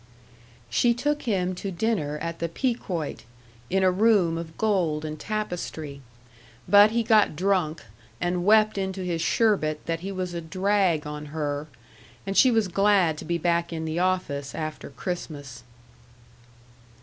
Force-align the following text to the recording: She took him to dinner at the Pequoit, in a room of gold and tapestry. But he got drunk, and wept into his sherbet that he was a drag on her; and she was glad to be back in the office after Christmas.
She 0.67 0.95
took 0.95 1.21
him 1.21 1.53
to 1.53 1.69
dinner 1.69 2.17
at 2.23 2.39
the 2.39 2.49
Pequoit, 2.49 3.21
in 3.69 3.83
a 3.83 3.91
room 3.91 4.35
of 4.35 4.57
gold 4.57 5.05
and 5.05 5.19
tapestry. 5.19 6.01
But 6.67 6.89
he 6.89 7.03
got 7.03 7.35
drunk, 7.35 7.83
and 8.19 8.43
wept 8.43 8.79
into 8.79 9.03
his 9.03 9.21
sherbet 9.21 9.85
that 9.85 9.99
he 9.99 10.11
was 10.11 10.33
a 10.33 10.41
drag 10.41 11.05
on 11.05 11.27
her; 11.27 11.67
and 12.25 12.35
she 12.35 12.49
was 12.49 12.67
glad 12.67 13.15
to 13.19 13.25
be 13.25 13.37
back 13.37 13.71
in 13.71 13.85
the 13.85 13.99
office 13.99 14.55
after 14.55 14.89
Christmas. 14.89 15.61